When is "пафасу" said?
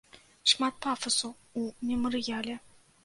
0.85-1.29